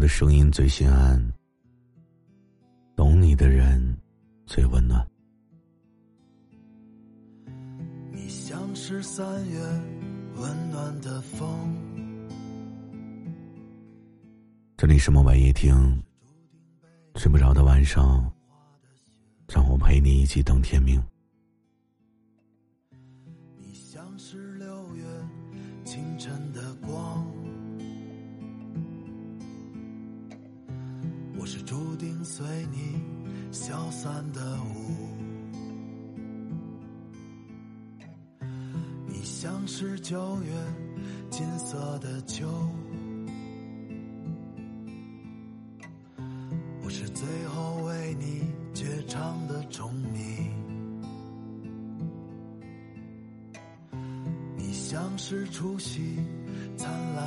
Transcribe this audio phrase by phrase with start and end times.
[0.00, 1.22] 的声音最心安，
[2.96, 3.78] 懂你的人
[4.46, 5.06] 最温暖。
[8.10, 9.60] 你像是三月
[10.36, 11.46] 温暖的风。
[14.74, 16.02] 这里是梦晚夜听，
[17.16, 18.32] 睡不着的晚上，
[19.46, 20.98] 让我陪你一起等天明。
[23.58, 25.04] 你像是六月
[25.84, 27.39] 清晨的光。
[31.70, 33.00] 注定随你
[33.52, 35.06] 消散的雾，
[39.06, 40.50] 你像是九月
[41.30, 42.44] 金色的秋，
[46.82, 47.24] 我是最
[47.54, 50.50] 后为你绝唱的虫鸣，
[54.56, 56.18] 你像是除夕
[56.76, 57.19] 灿烂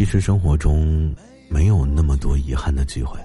[0.00, 1.14] 其实生活中
[1.50, 3.20] 没有那么多遗憾的机会，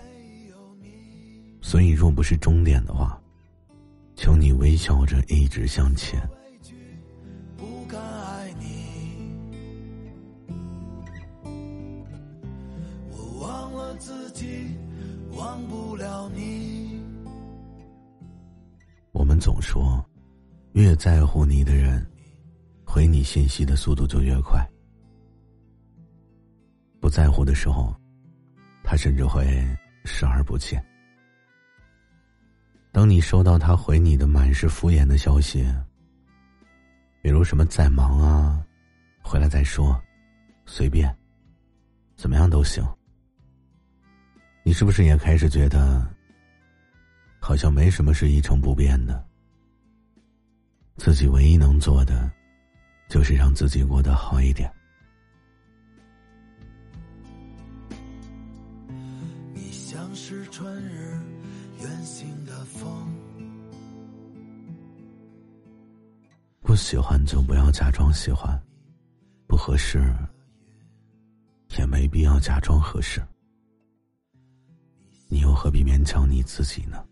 [1.61, 3.17] 所以若不是终点的话，
[4.17, 6.19] 求你微笑着一直向前。
[7.55, 8.65] 不敢爱你，
[13.09, 14.67] 我忘了自己，
[15.31, 16.99] 忘不了你。
[19.13, 20.05] 我们总说，
[20.73, 22.05] 越在乎你的人，
[22.83, 24.61] 回你信息的速度就越快。
[27.05, 27.95] 不在乎的时候，
[28.83, 29.45] 他甚至会
[30.05, 30.83] 视而不见。
[32.91, 35.63] 当你收到他回你的满是敷衍的消息，
[37.21, 38.65] 比如什么在忙啊，
[39.21, 40.01] 回来再说，
[40.65, 41.15] 随便，
[42.15, 42.83] 怎么样都行，
[44.63, 46.11] 你是不是也开始觉得？
[47.39, 49.23] 好像没什么是一成不变的，
[50.97, 52.31] 自己唯一能做的，
[53.07, 54.74] 就是让自己过得好一点。
[60.27, 61.21] 是春日
[61.79, 63.15] 远行的风，
[66.61, 68.59] 不喜欢就不要假装喜欢，
[69.45, 70.11] 不合适
[71.77, 73.21] 也没必要假装合适，
[75.27, 77.05] 你又何必勉强你自己呢？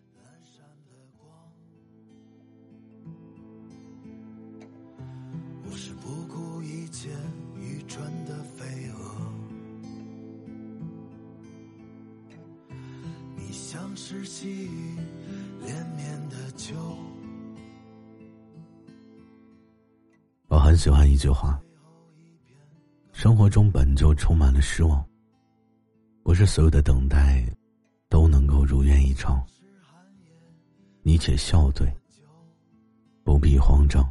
[13.74, 14.96] 像是细雨
[15.60, 16.76] 连绵的秋。
[20.46, 21.60] 我很喜欢一句话：
[23.14, 25.04] 生活中本就充满了失望，
[26.22, 27.44] 不是所有的等待
[28.10, 29.44] 都能够如愿以偿。
[31.02, 31.92] 你且笑对，
[33.24, 34.08] 不必慌张。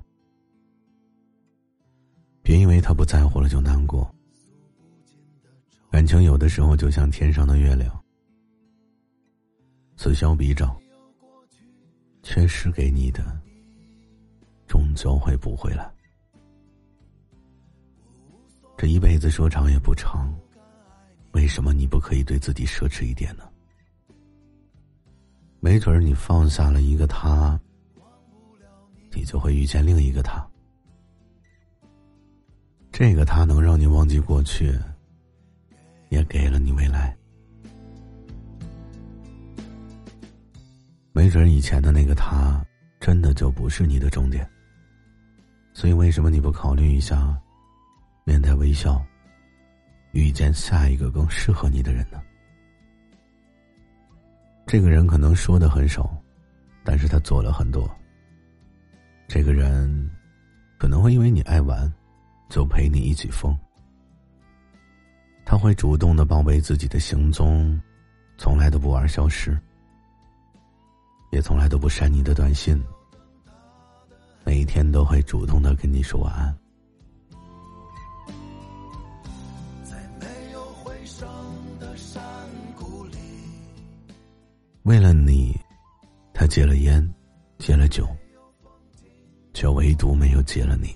[2.42, 4.12] 别因为他不在乎了就难过。
[5.88, 8.01] 感情有的时候就像天上的月亮。
[10.02, 10.76] 此消彼长，
[12.24, 13.40] 缺失给你的，
[14.66, 15.88] 终究会补回来。
[18.76, 20.36] 这一辈子说长也不长，
[21.34, 23.48] 为什么你不可以对自己奢侈一点呢？
[25.60, 27.56] 没准儿你放下了一个他，
[29.12, 30.44] 你就会遇见另一个他。
[32.90, 34.76] 这个他能让你忘记过去，
[36.08, 37.16] 也给了你未来。
[41.14, 42.64] 没准以前的那个他，
[42.98, 44.48] 真的就不是你的终点。
[45.74, 47.38] 所以为什么你不考虑一下，
[48.24, 49.04] 面带微笑，
[50.12, 52.20] 遇见下一个更适合你的人呢？
[54.66, 56.16] 这个人可能说的很少，
[56.82, 57.90] 但是他做了很多。
[59.28, 60.10] 这个人，
[60.78, 61.92] 可能会因为你爱玩，
[62.48, 63.56] 就陪你一起疯。
[65.44, 67.78] 他会主动的报备自己的行踪，
[68.38, 69.58] 从来都不玩消失。
[71.32, 72.78] 也从来都不删你的短信，
[74.44, 76.54] 每一天都会主动的跟你说晚安。
[79.82, 81.26] 在没有回声
[81.80, 82.22] 的山
[82.76, 83.16] 谷里，
[84.82, 85.58] 为了你，
[86.34, 87.02] 他戒了烟，
[87.56, 88.06] 戒了酒，
[89.54, 90.94] 却唯独没有戒了你。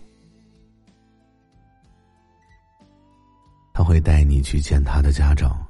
[3.73, 5.67] 他会带你去见他的家长，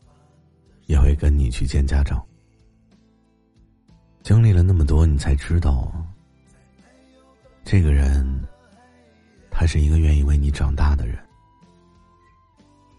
[0.86, 2.20] 也会跟你去见家长。
[4.26, 5.88] 经历了那么多，你才知道，
[7.62, 8.26] 这个人，
[9.52, 11.17] 他是一个愿意为你长大的人。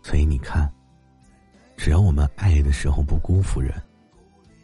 [0.02, 0.72] 所以你看，
[1.76, 3.74] 只要我们爱的时候不辜负人，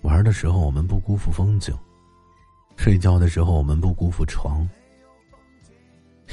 [0.03, 1.77] 玩的时候我们不辜负风景，
[2.77, 4.65] 睡觉的时候，我们不辜负床；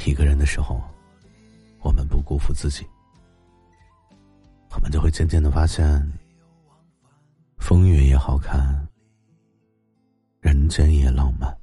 [0.07, 0.81] 一个人的时候，
[1.81, 2.87] 我们不辜负自己。
[4.71, 6.01] 我们就会渐渐的发现，
[7.59, 8.87] 风月也好看，
[10.71, 11.60] 深夜浪漫。